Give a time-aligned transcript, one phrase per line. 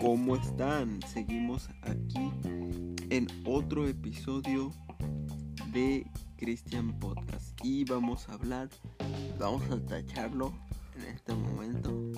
[0.00, 1.00] ¿cómo están?
[1.12, 2.30] Seguimos aquí
[3.10, 4.70] en otro episodio
[5.72, 6.06] de
[6.36, 8.68] Christian Podcast y vamos a hablar,
[9.38, 10.52] vamos a tacharlo
[10.96, 12.12] en este momento,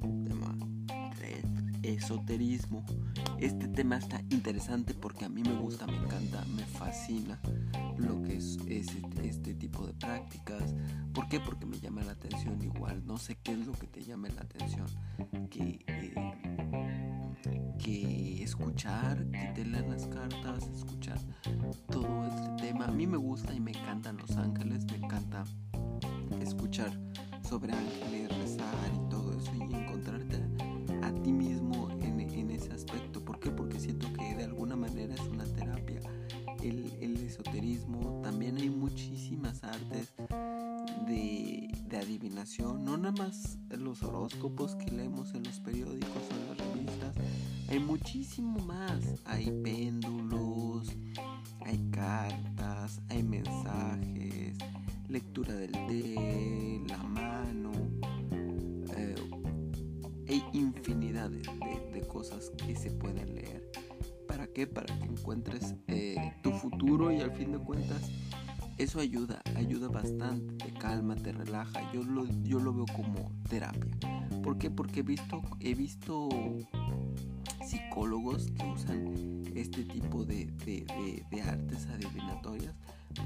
[0.00, 0.56] tema
[1.82, 2.84] esoterismo.
[3.38, 7.40] Este tema está interesante porque a mí me gusta, me encanta, me fascina
[7.96, 10.74] lo que es, este, este tipo de prácticas.
[11.14, 11.40] ¿Por qué?
[11.40, 13.04] Porque me llama la atención igual.
[13.06, 14.86] No sé qué es lo que te llame la atención.
[15.50, 15.78] Que
[18.50, 21.18] escuchar, que te lean las cartas, escuchar
[21.88, 22.86] todo este tema.
[22.86, 25.44] A mí me gusta y me encantan los ángeles, me encanta
[26.40, 26.90] escuchar
[27.48, 30.42] sobre ángeles, rezar y todo eso y encontrarte
[31.00, 33.24] a ti mismo en, ese aspecto.
[33.24, 33.50] ¿Por qué?
[33.50, 36.00] Porque siento que de alguna manera es una terapia.
[36.60, 40.12] El, el esoterismo, también hay muchísimas artes
[41.06, 46.58] de, adivinación, no nada más los horóscopos que leemos en los periódicos o en las
[46.58, 47.14] revistas,
[47.68, 49.00] hay muchísimo más.
[49.24, 50.88] Hay péndulos,
[51.60, 54.56] hay cartas, hay mensajes,
[55.08, 57.72] lectura del té, la mano.
[58.96, 59.14] Eh,
[60.28, 63.70] hay infinidad de, cosas que se pueden leer.
[64.26, 64.66] ¿Para qué?
[64.66, 68.10] Para que encuentres eh, tu futuro y al fin de cuentas
[68.82, 71.92] eso ayuda, ayuda bastante, te calma, te relaja.
[71.92, 73.90] Yo lo, yo lo veo como terapia.
[74.42, 74.70] ¿Por qué?
[74.70, 76.28] Porque he visto, he visto
[77.66, 80.48] psicólogos que usan este tipo de,
[81.46, 82.74] artes adivinatorias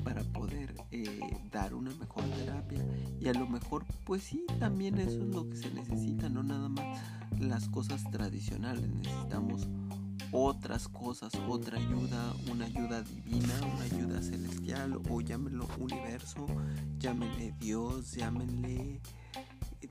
[0.03, 1.21] para poder eh,
[1.53, 2.85] dar una mejor terapia
[3.21, 6.71] y a lo mejor pues sí también eso es lo que se necesita no nada
[6.71, 6.99] más
[7.39, 9.69] las cosas tradicionales necesitamos
[10.33, 14.14] otras cosas otra ayuda una ayuda divina una ayuda
[14.93, 16.47] o llámenlo universo
[16.99, 19.01] llámenle Dios llámenle
[19.81, 19.89] eh,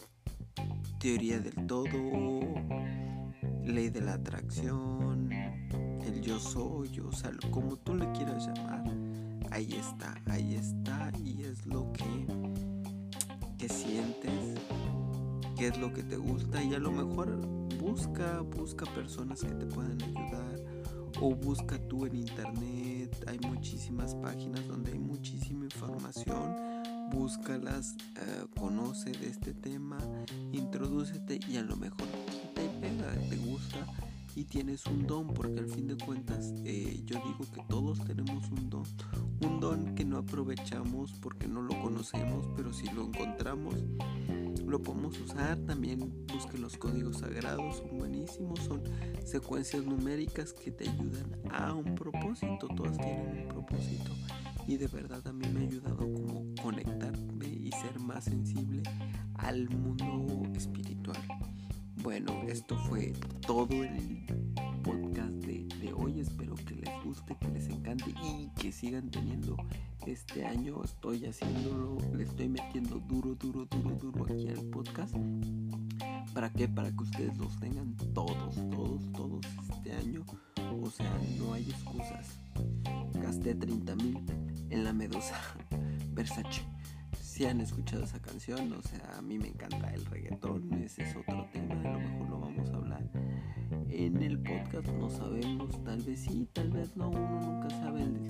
[0.99, 2.41] teoría del todo
[3.65, 8.83] ley de la atracción, el yo soy, o sea, como tú le quieras llamar,
[9.51, 12.27] ahí está, ahí está y es lo que,
[13.57, 14.59] que sientes,
[15.57, 17.37] qué es lo que te gusta y a lo mejor
[17.79, 20.72] busca, busca personas que te puedan ayudar
[21.25, 26.73] o busca tú en internet, hay muchísimas páginas donde hay muchísima información
[27.13, 29.97] búscalas, eh, conoce de este tema,
[30.51, 32.07] introdúcete y a lo mejor
[32.55, 33.85] te pega, te gusta
[34.35, 38.49] y tienes un don, porque al fin de cuentas eh, yo digo que todos tenemos
[38.49, 38.82] un don,
[40.33, 43.75] aprovechamos porque no lo conocemos, pero si lo encontramos
[44.65, 45.59] lo podemos usar.
[45.67, 48.81] También busque los códigos sagrados, son buenísimos, son
[49.23, 54.11] secuencias numéricas que te ayudan a un propósito, todas tienen un propósito
[54.67, 58.81] y de verdad a mí me ha ayudado como conectarme y ser más sensible
[59.35, 61.21] al mundo espiritual.
[62.01, 63.13] Bueno, esto fue
[63.45, 64.25] todo el
[64.83, 66.19] podcast de, hoy.
[66.19, 69.55] Espero que les guste, que les encante y que sigan teniendo
[70.07, 70.83] este año.
[70.83, 75.15] Estoy haciéndolo, le estoy metiendo duro, duro, duro, duro aquí al podcast.
[76.33, 76.67] ¿Para qué?
[76.67, 80.25] Para que ustedes los tengan todos, todos, todos este año.
[80.81, 82.37] O sea, no hay excusas.
[83.21, 84.19] Gasté 30 mil
[84.69, 85.39] en la Medusa
[86.13, 86.61] Versace.
[87.21, 91.15] Si han escuchado esa canción, o sea, a mí me encanta el reggaetón, ese es
[91.15, 93.09] otro tema, a lo mejor lo vamos a hablar
[93.89, 98.22] en el podcast, no sabemos, tal vez sí, tal vez no, uno nunca sabe, el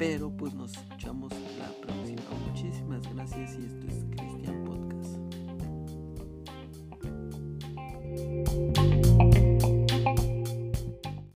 [0.00, 2.22] Pero pues nos escuchamos la próxima.
[2.48, 3.89] Muchísimas gracias y estoy